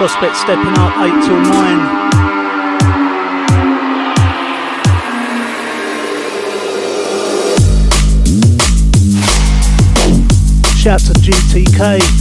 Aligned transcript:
Prospect, 0.00 0.34
stepping 0.34 0.78
up 0.78 0.96
8 0.96 1.10
till 1.26 1.38
9. 1.38 1.50
Shout 10.74 11.00
to 11.00 11.12
GTK. 11.12 12.19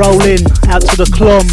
Rolling 0.00 0.40
out 0.72 0.80
to 0.80 0.96
the 0.96 1.04
clom. 1.12 1.44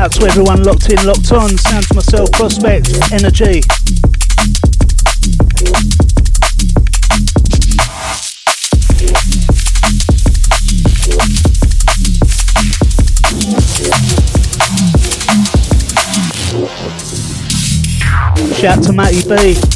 Out 0.00 0.10
to 0.12 0.24
everyone 0.24 0.62
locked 0.62 0.88
in, 0.88 0.96
locked 1.04 1.32
on. 1.32 1.58
Sound 1.58 1.86
to 1.88 1.94
myself, 1.94 2.32
prospect, 2.32 2.88
energy. 3.12 3.60
Shout 18.54 18.82
to 18.84 18.92
Matty 18.94 19.28
B. 19.28 19.75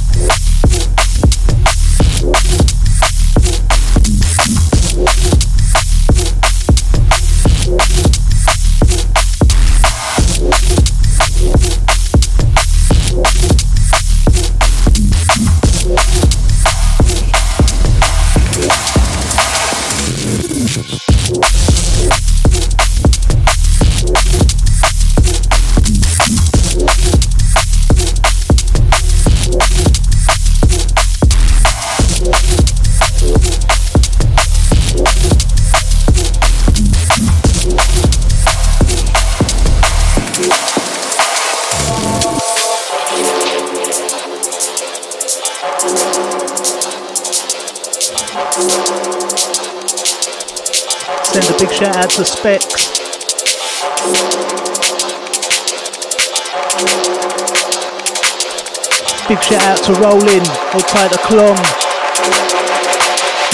To 59.91 59.97
Rollin, 59.97 60.47
hold 60.71 60.87
tight 60.87 61.11
the 61.11 61.19
clom. 61.19 61.57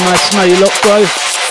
Nice 0.05 0.29
to 0.29 0.37
know 0.37 0.45
you 0.45 0.61
lot, 0.61 0.83
bro. 0.83 1.46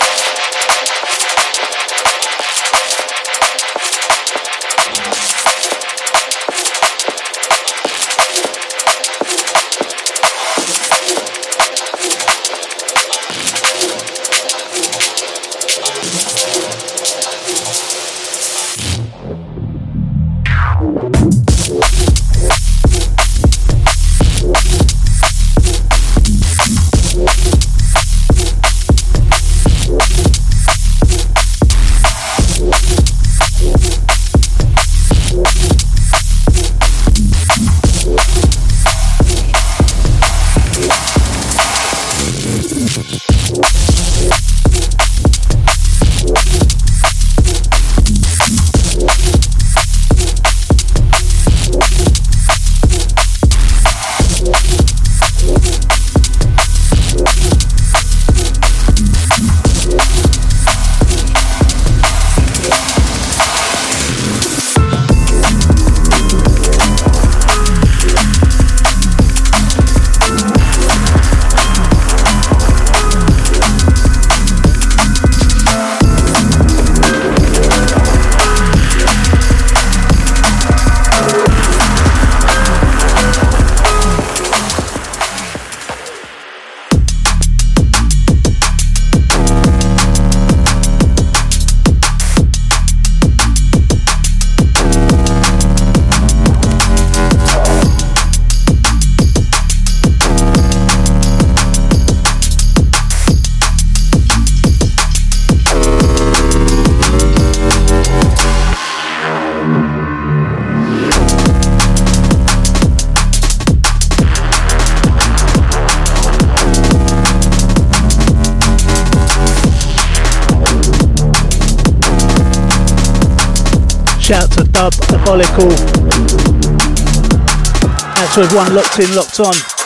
That's 128.36 128.52
everyone 128.52 128.74
locked 128.74 128.98
in, 128.98 129.14
locked 129.16 129.40
on. 129.40 129.85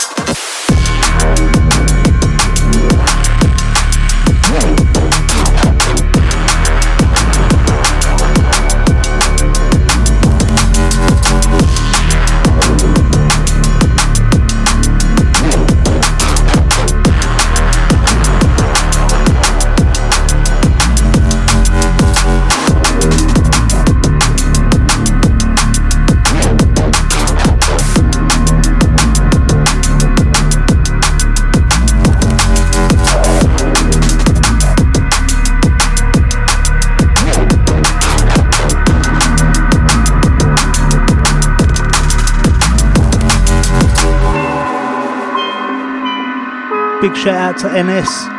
Shout 47.21 47.37
out 47.37 47.59
to 47.59 47.83
NS. 47.83 48.30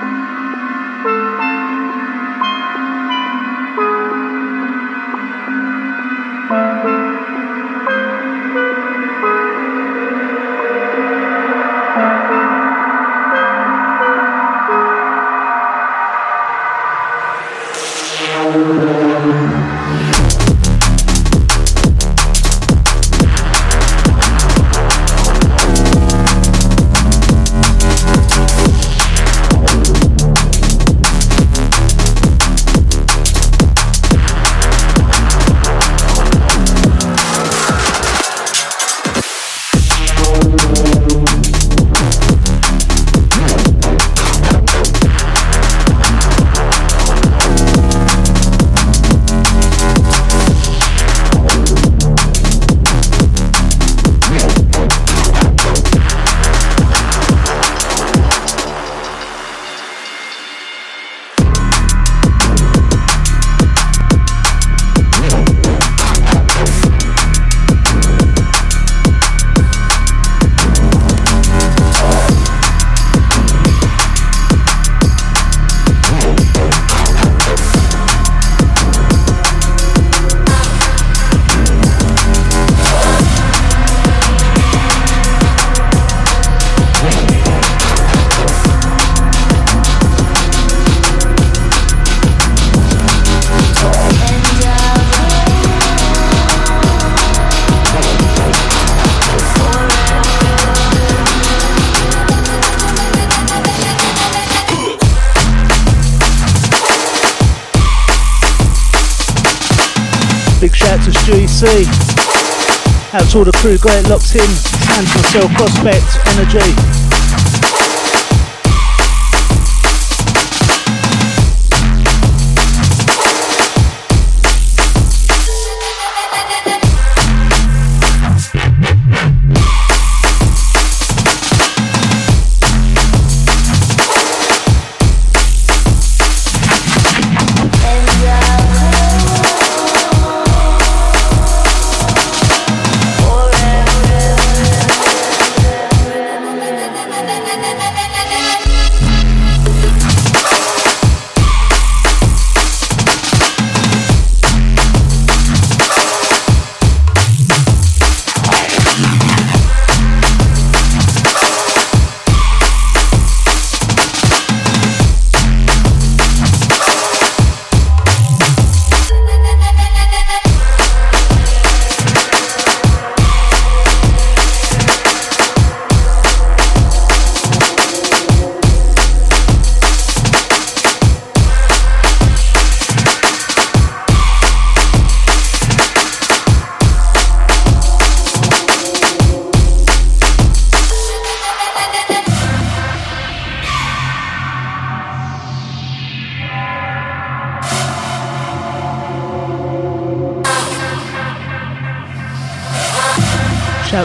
Out 111.63 113.29
to 113.29 113.37
all 113.37 113.43
the 113.43 113.51
crew, 113.61 113.77
got 113.77 113.95
it 114.03 114.09
locked 114.09 114.33
in. 114.33 114.41
And 114.41 115.05
myself, 115.05 115.51
Prospect, 115.53 116.17
Energy. 116.33 117.00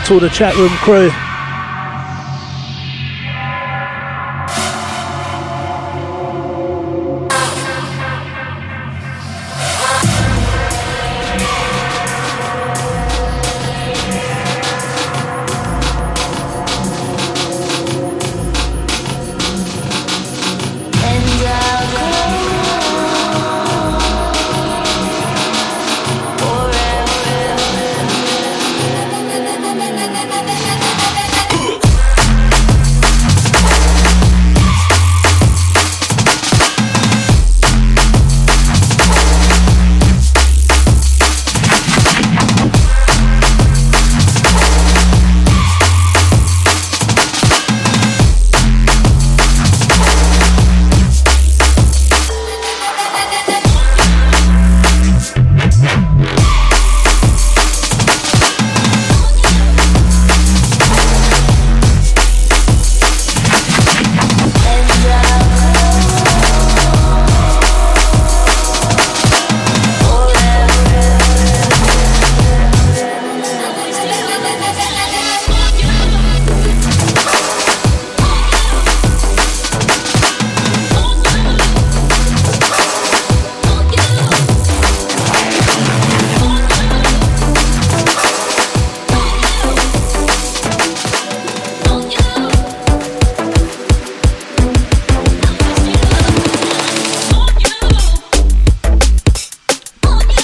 To 0.07 0.15
all 0.15 0.21
the 0.21 0.29
chat 0.29 0.55
room 0.57 0.69
crew. 0.69 1.25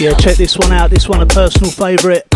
Yeah, 0.03 0.15
check 0.15 0.37
this 0.37 0.59
one 0.59 0.73
out. 0.73 0.91
This 0.91 1.09
one 1.09 1.23
a 1.23 1.27
personal 1.27 1.71
favourite. 1.71 2.32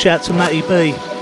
Shout 0.00 0.22
to 0.22 0.32
Matty 0.32 0.62
B. 0.62 1.19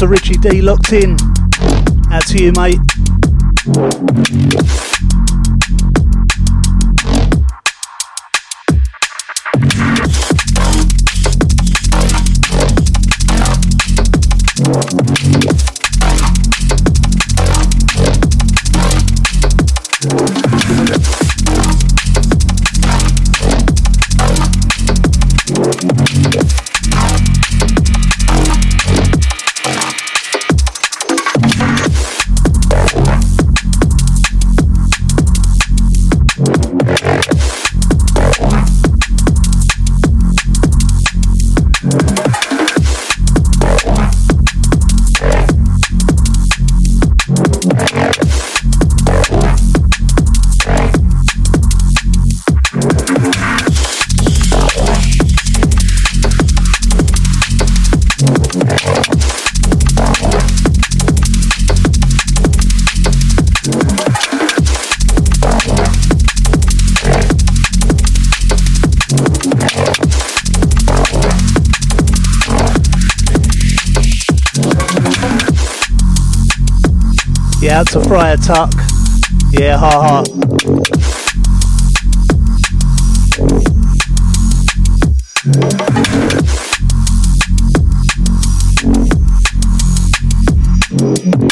to 0.00 0.08
Richie 0.08 0.34
D 0.34 0.62
locked 0.62 0.94
in. 0.94 1.14
Out 2.10 2.24
to 2.28 2.42
you, 2.42 2.52
mate. 2.56 2.78
Out 77.80 77.86
to 77.86 78.00
Friar 78.02 78.36
Tuck. 78.36 78.72
Yeah, 79.52 79.78
ha 79.78 80.22
ha. 91.08 91.49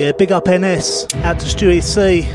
Yeah, 0.00 0.12
big 0.12 0.32
up 0.32 0.48
NS, 0.48 1.08
out 1.16 1.38
to 1.40 1.46
Stewie 1.46 1.82
C, 1.82 2.26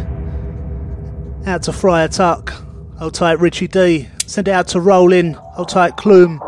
out 1.47 1.63
to 1.63 1.73
Friar 1.73 2.07
Tuck, 2.07 2.51
hold 2.99 3.15
tight 3.15 3.39
Richie 3.39 3.67
D, 3.67 4.07
send 4.27 4.47
it 4.47 4.51
out 4.51 4.67
to 4.67 4.79
Rollin, 4.79 5.33
hold 5.33 5.69
tight 5.69 5.97
Clume. 5.97 6.39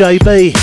JB. 0.00 0.56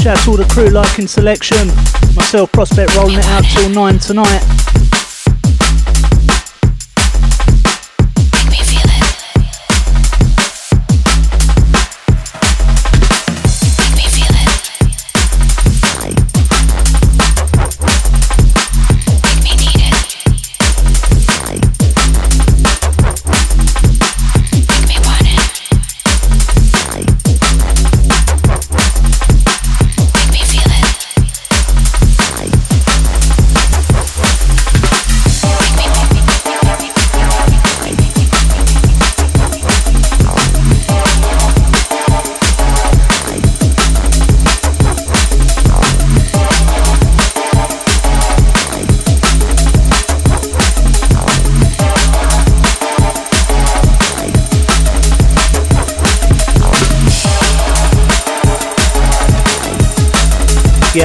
Shout 0.00 0.16
out 0.16 0.24
to 0.24 0.30
all 0.30 0.36
the 0.38 0.48
crew 0.50 0.70
liking 0.70 1.06
selection. 1.06 1.68
Myself, 2.16 2.50
Prospect, 2.52 2.96
rolling 2.96 3.18
it 3.18 3.26
out 3.26 3.44
till 3.44 3.68
9 3.68 3.98
tonight. 3.98 4.63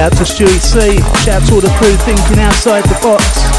Yeah, 0.00 0.08
to 0.08 0.24
Stewie 0.24 0.58
C. 0.58 0.96
Shout 1.26 1.42
out 1.42 1.48
to 1.48 1.54
all 1.56 1.60
the 1.60 1.68
crew 1.76 1.94
thinking 2.06 2.38
outside 2.38 2.84
the 2.84 2.98
box. 3.02 3.49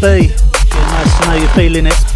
To 0.00 0.06
Matty 0.06 0.28
B. 0.28 0.34
Yeah, 0.34 0.90
nice 0.90 1.20
to 1.20 1.26
know 1.26 1.34
you're 1.34 1.48
feeling 1.50 1.86
it. 1.86 2.15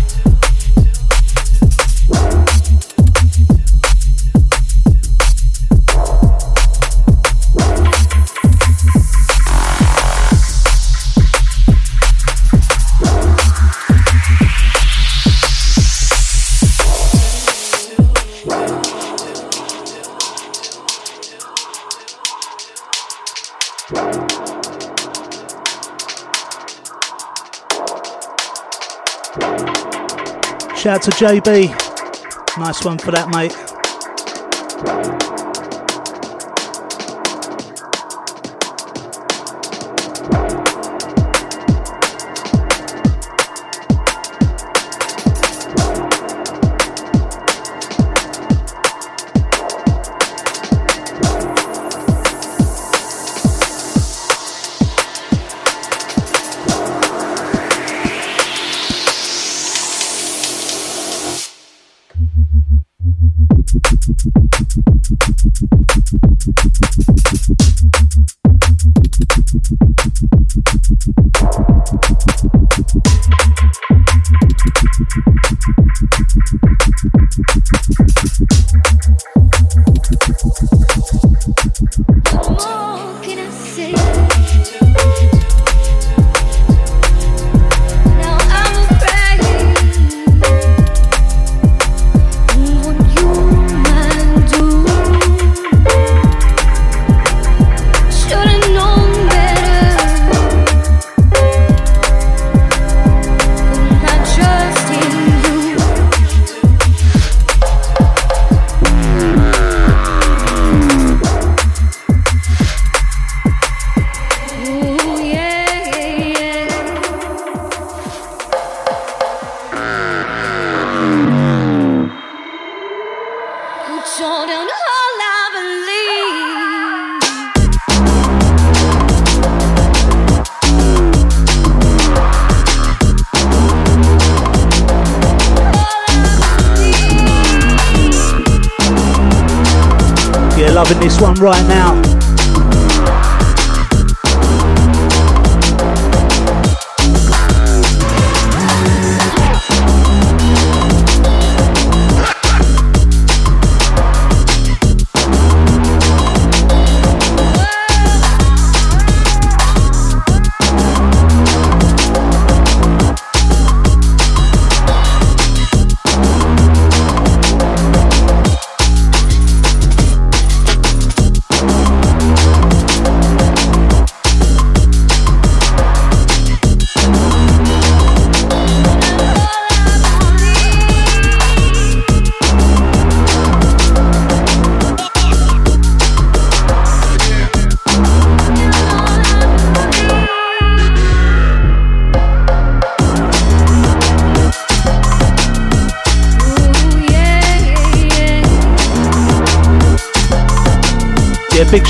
Out 31.01 31.05
to 31.05 31.25
JB. 31.25 32.59
Nice 32.59 32.85
one 32.85 32.99
for 32.99 33.11
that, 33.13 33.29
mate. 33.31 33.70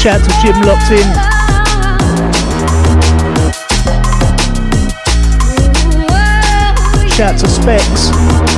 shout 0.01 0.25
to 0.25 0.31
Jim 0.41 0.59
locked 0.63 0.91
in. 0.93 1.07
Shout 7.11 7.39
to 7.41 7.47
Specs. 7.47 8.50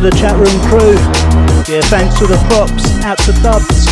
To 0.00 0.10
the 0.10 0.16
chat 0.16 0.36
room 0.36 0.60
crew. 0.68 0.94
Yeah, 1.72 1.82
thanks 1.82 2.18
to 2.18 2.26
the 2.26 2.36
props. 2.48 3.04
Out 3.04 3.18
to 3.18 3.32
Dubs. 3.42 3.89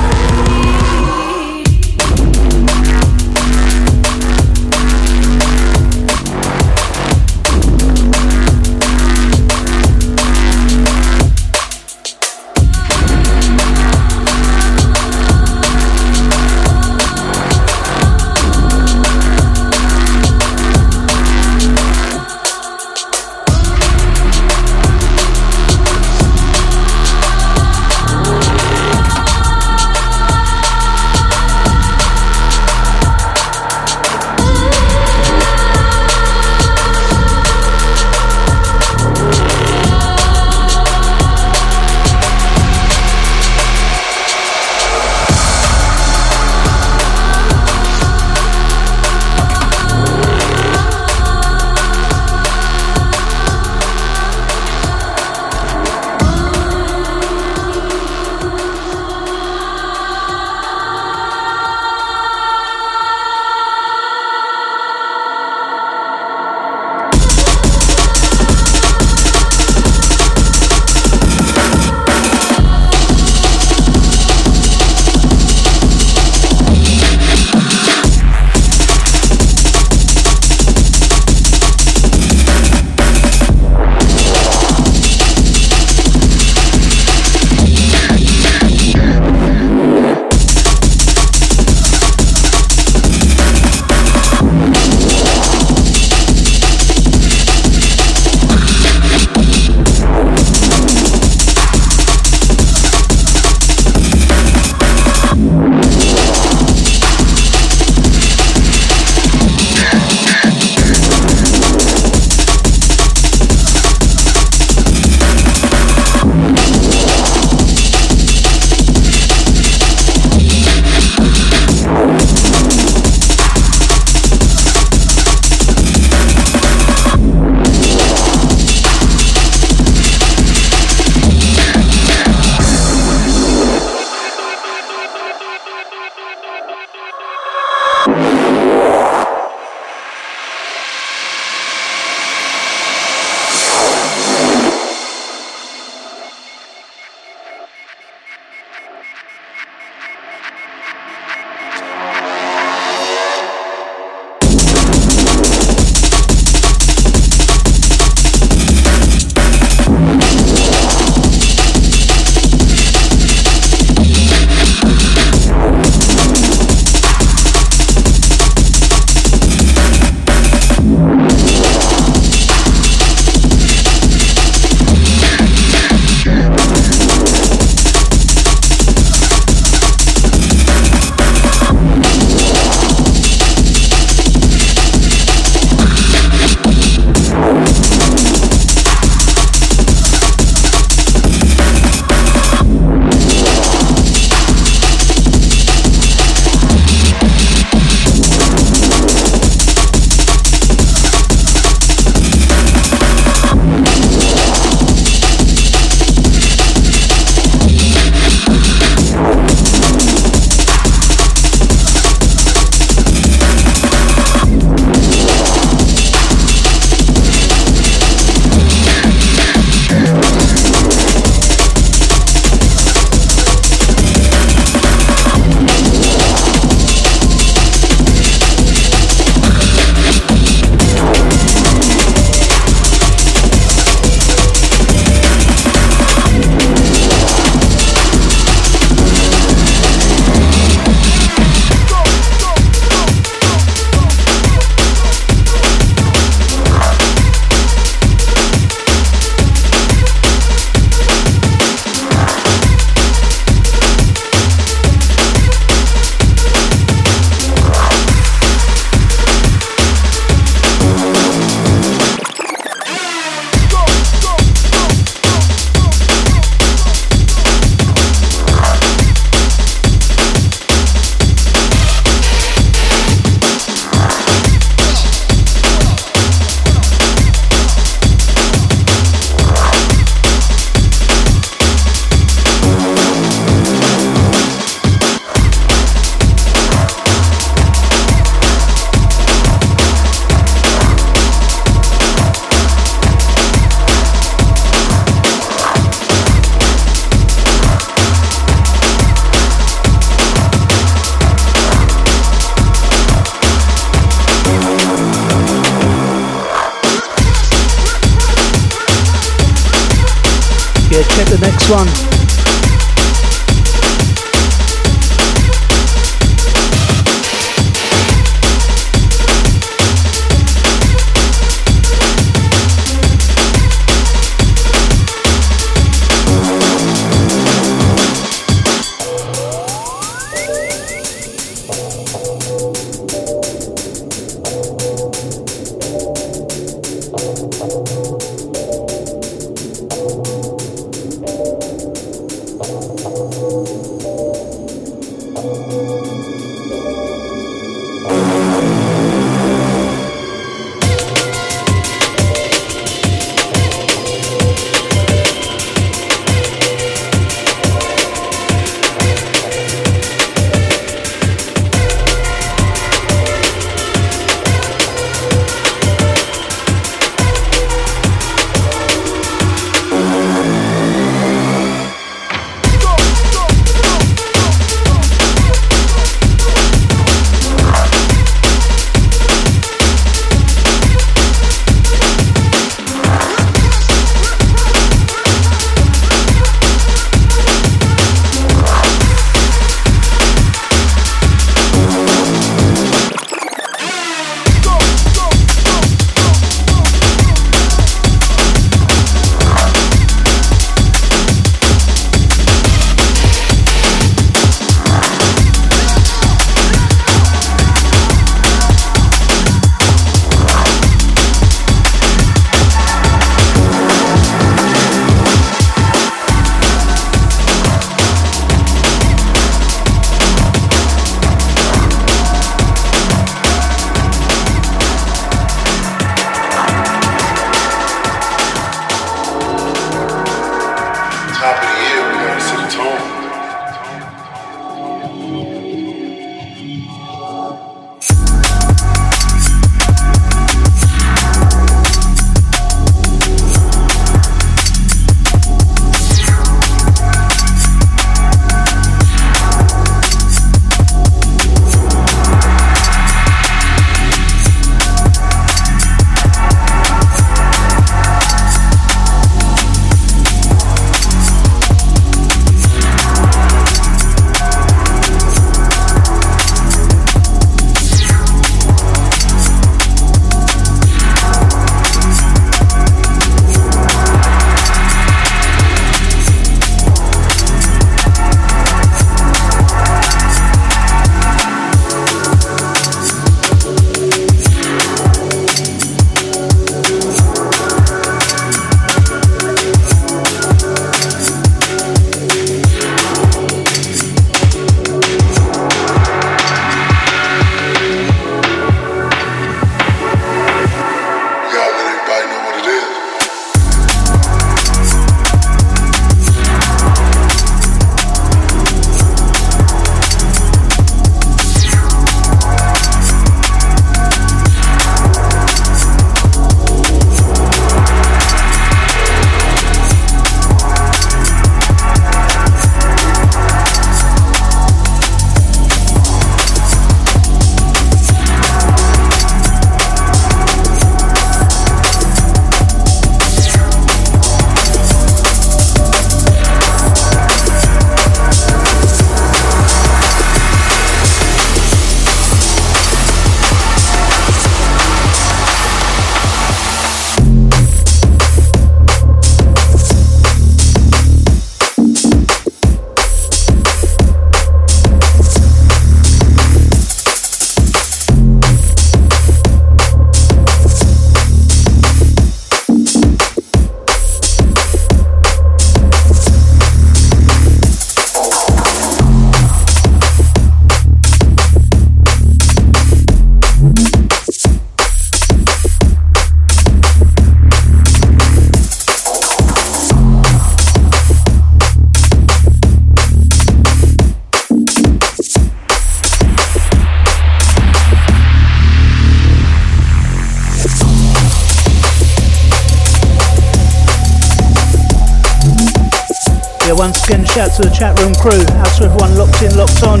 Once 596.76 597.02
again, 597.04 597.24
shout 597.24 597.50
to 597.56 597.62
the 597.62 597.70
chat 597.70 597.98
room 598.00 598.14
crew. 598.14 598.44
Out 598.58 598.76
to 598.76 598.84
everyone 598.84 599.16
locked 599.16 599.42
in, 599.42 599.56
locked 599.56 599.82
on. 599.82 600.00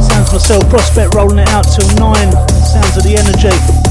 Sounds 0.00 0.32
myself, 0.32 0.68
Prospect 0.70 1.14
rolling 1.14 1.38
it 1.38 1.48
out 1.48 1.64
till 1.64 1.88
9. 1.96 2.32
Sounds 2.64 2.96
of 2.96 3.02
the 3.02 3.16
energy. 3.18 3.81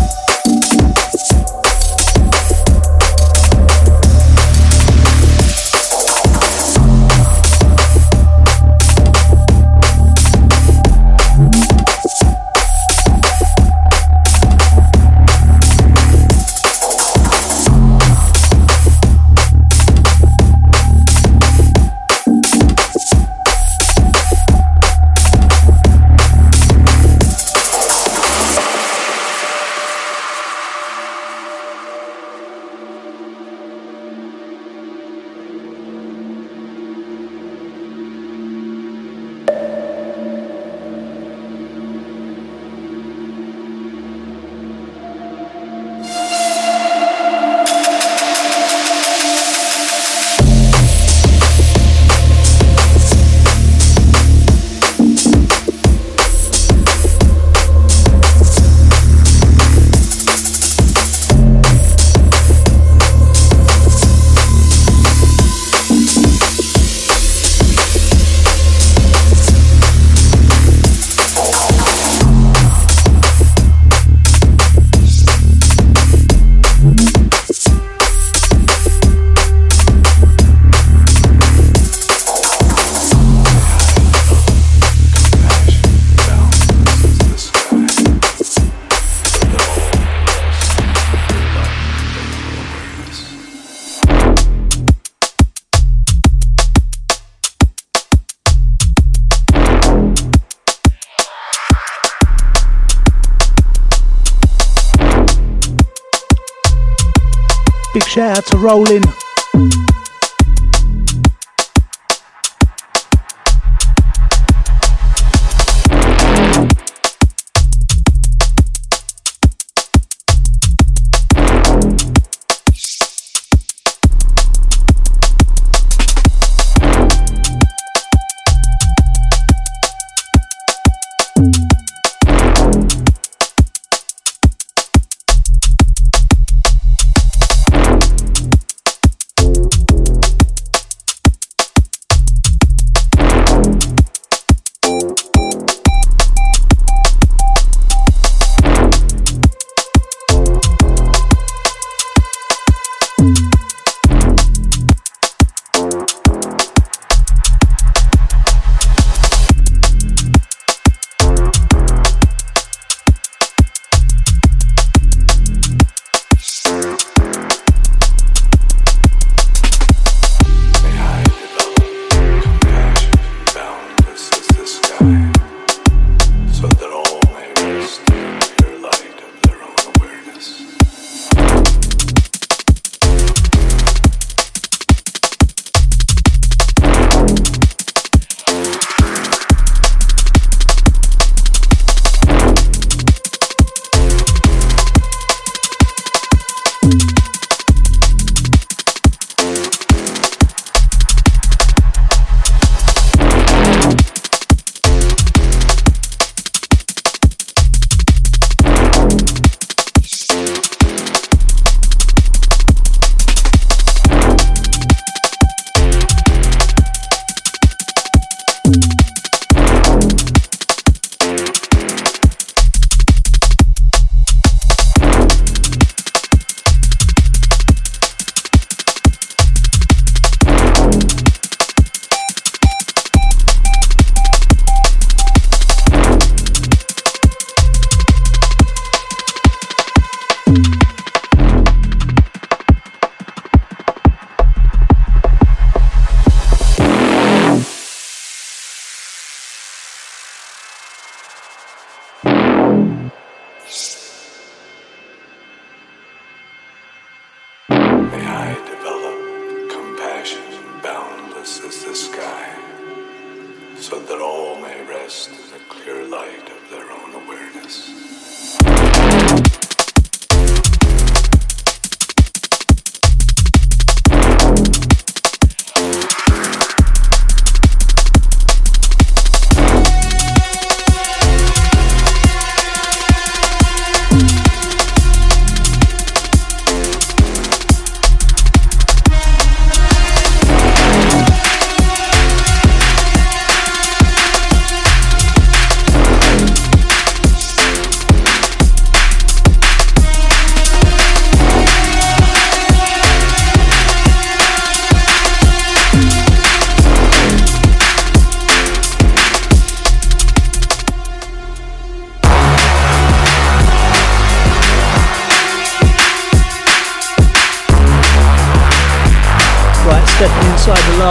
Shout 108.21 108.37
out 108.37 108.45
to 108.45 108.57
Rolling. 108.59 109.20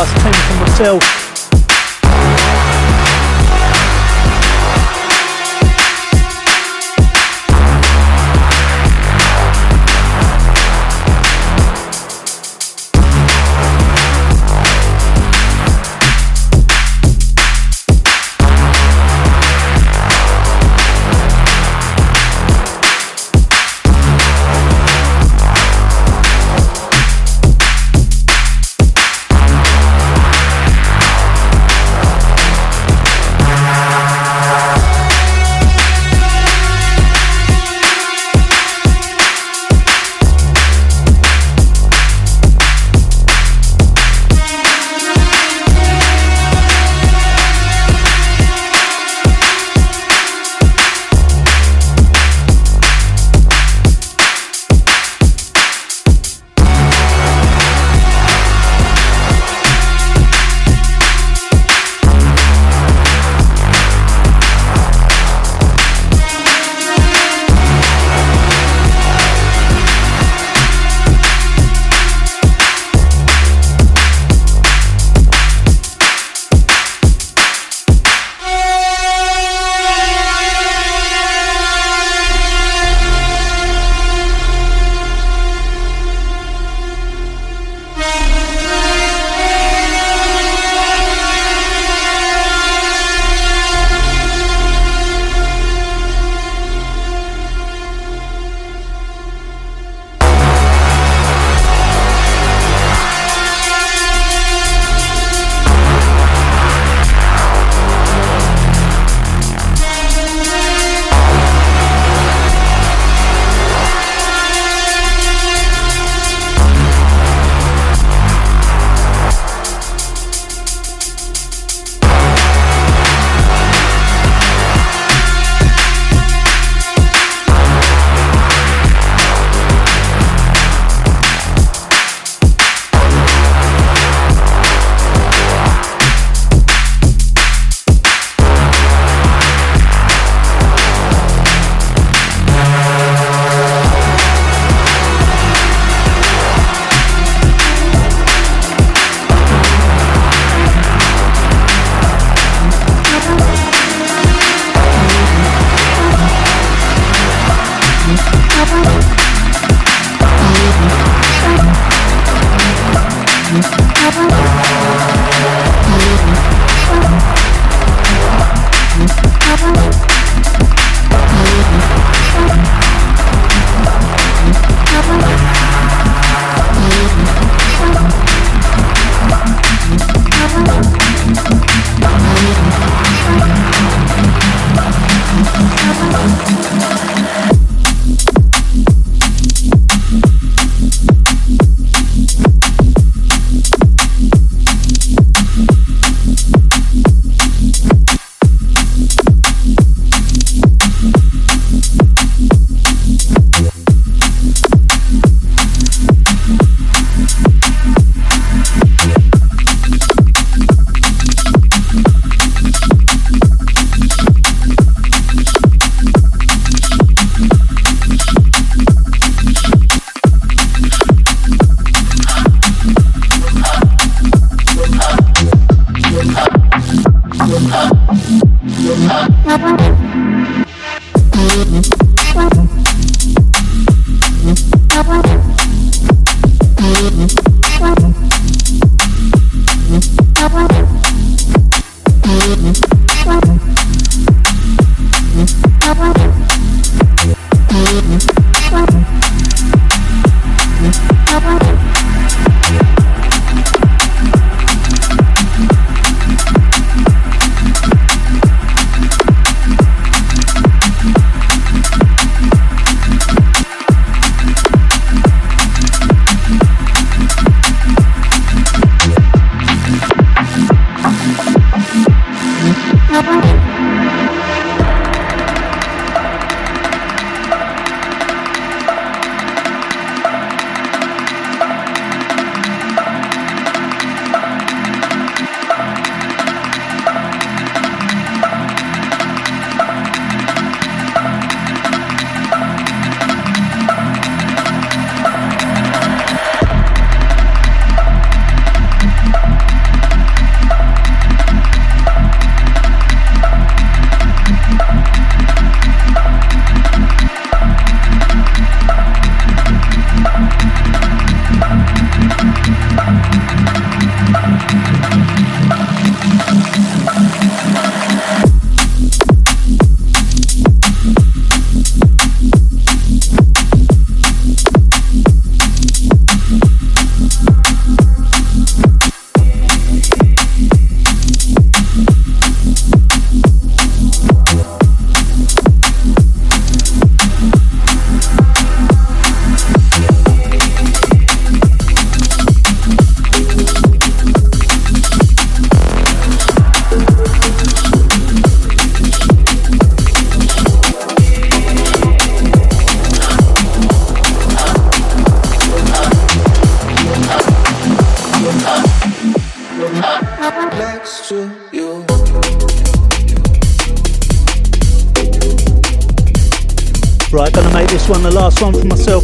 podcast, 0.00 0.22
Tony 0.22 0.36
from 0.36 0.58
Brazil. 0.58 1.29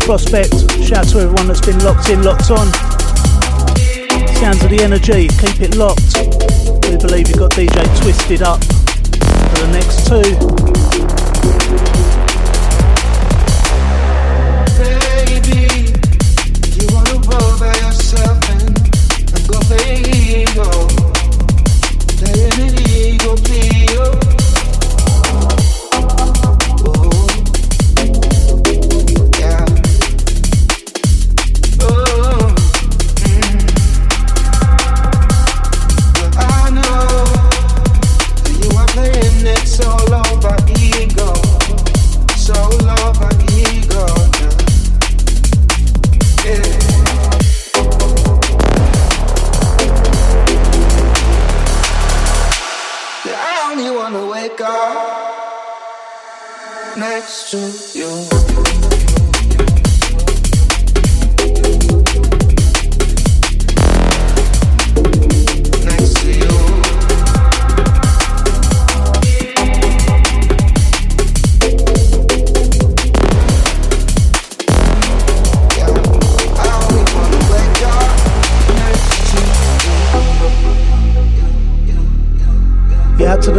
Prospect. 0.07 0.71
Shout 0.85 0.99
out 0.99 1.09
to 1.09 1.19
everyone 1.19 1.49
that's 1.49 1.67
been 1.67 1.83
locked 1.83 2.11
in, 2.11 2.23
locked 2.23 2.53
on. 2.53 2.73
Sounds 4.37 4.63
of 4.63 4.71
the 4.71 4.79
energy, 4.81 5.27
keep 5.27 5.61
it 5.61 5.75
locked. 5.75 6.15
We 6.89 6.97
believe 6.97 7.27
you've 7.27 7.39
got 7.39 7.51
DJ 7.51 7.83
Twisted 8.01 8.43
up 8.43 8.63
for 8.63 9.67
the 9.67 9.71
next 9.73 10.07
two. 10.07 10.66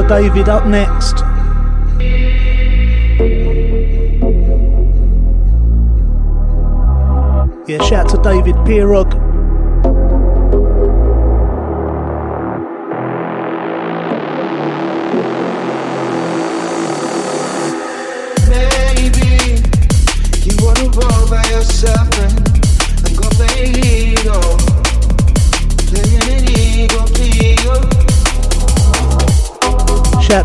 David 0.08 0.48
up 0.48 0.66
next. 0.66 1.20
Yeah, 7.68 7.84
shout 7.84 8.08
to 8.10 8.18
David 8.24 8.56
Pirog. 8.66 9.27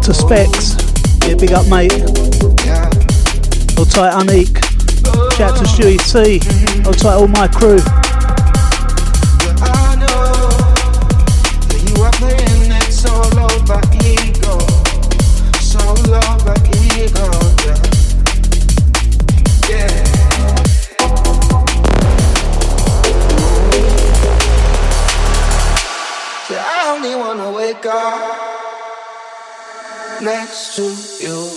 To 0.03 0.13
Specs. 0.13 0.75
Yeah, 1.29 1.37
big 1.37 1.53
up, 1.53 1.69
mate. 1.69 1.93
Hold 3.77 3.89
tight, 3.89 4.19
Unique. 4.19 4.59
Shout 5.37 5.57
to 5.59 5.65
Stewie 5.65 6.01
C. 6.01 6.41
Hold 6.83 6.99
tight, 6.99 7.15
all 7.15 7.29
my 7.29 7.47
crew. 7.47 7.79
To 30.75 30.85
you. 31.21 31.53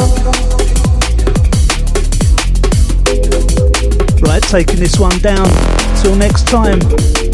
Right, 4.22 4.44
taking 4.44 4.80
this 4.80 5.00
one 5.00 5.18
down. 5.20 5.48
Till 6.02 6.16
next 6.16 6.48
time, 6.48 6.82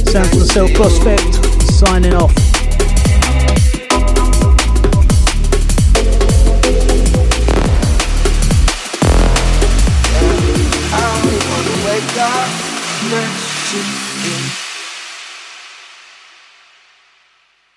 Sounds 0.05 0.31
of 0.33 0.39
the 0.39 0.49
Self 0.53 0.71
Prospect, 0.75 1.33
signing 1.73 2.13
off. 2.13 2.50